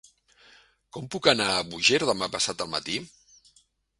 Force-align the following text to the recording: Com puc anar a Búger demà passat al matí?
Com 0.97 1.09
puc 1.15 1.29
anar 1.33 1.49
a 1.57 1.67
Búger 1.75 2.01
demà 2.05 2.31
passat 2.37 2.63
al 2.65 2.73
matí? 2.75 2.99